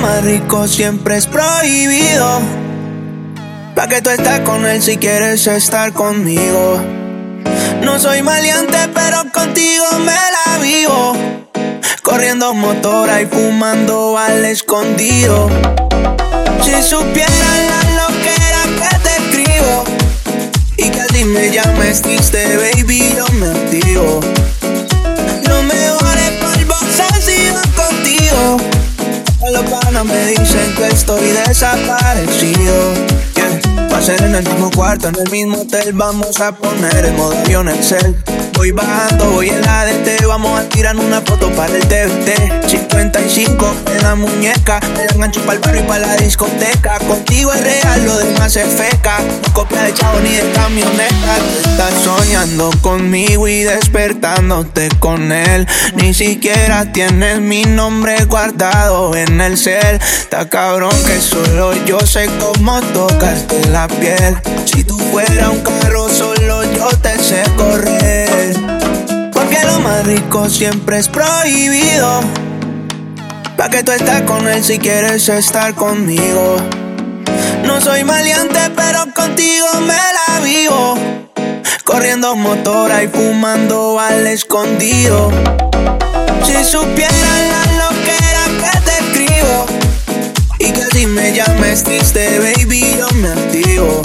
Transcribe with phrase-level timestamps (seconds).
[0.00, 2.40] más rico siempre es prohibido.
[3.74, 6.80] Pa' que tú estás con él si quieres estar conmigo.
[7.82, 11.14] No soy maleante, pero contigo me la vivo.
[12.02, 15.50] Corriendo motora y fumando al escondido.
[16.62, 19.84] Si supieran la loquera que te escribo.
[20.78, 22.56] Y que así me llames triste,
[30.04, 32.74] Me dicen que estoy desaparecido.
[33.92, 35.92] Va a ser en el mismo cuarto, en el mismo hotel.
[35.92, 38.16] Vamos a poner el modo avión el cel.
[38.54, 40.24] Voy bajando, voy en la DT.
[40.26, 42.66] Vamos a tirar una foto para el TVT.
[42.66, 44.80] 55 en la muñeca.
[44.96, 46.98] Me engancho para el barrio y para la discoteca.
[47.00, 49.18] Contigo es real, lo demás es feca.
[49.42, 51.36] No copia de chavo ni de camioneta.
[51.62, 55.66] estás soñando conmigo y despertándote con él.
[55.94, 59.96] Ni siquiera tienes mi nombre guardado en el cel.
[59.96, 64.36] Está cabrón que solo yo sé cómo tocarte la piel.
[64.64, 68.54] Si tú fueras un carro, solo yo te sé correr.
[69.32, 72.49] Porque lo más rico siempre es prohibido.
[73.60, 76.56] Pa' que tú estás con él si quieres estar conmigo.
[77.62, 80.94] No soy maleante, pero contigo me la vivo.
[81.84, 85.30] Corriendo motora y fumando al escondido.
[86.42, 89.66] Si supieran la loquera que te escribo.
[90.58, 94.00] Y que si me llames triste, baby, yo me activo.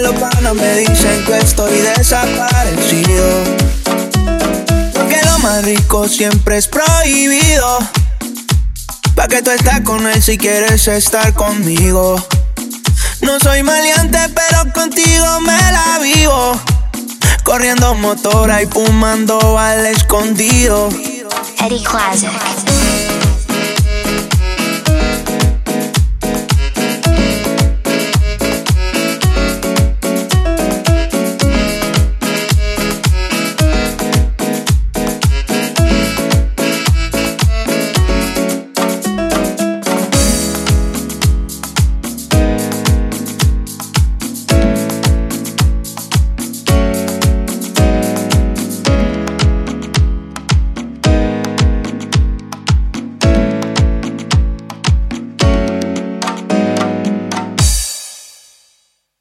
[0.00, 2.57] los panas me dicen que estoy desaparecido.
[5.68, 7.78] Rico siempre es prohibido.
[9.14, 12.16] Pa' que tú estás con él si quieres estar conmigo.
[13.20, 16.58] No soy maleante, pero contigo me la vivo.
[17.44, 20.88] Corriendo motora y fumando al escondido.
[21.58, 22.30] Eddie Classic.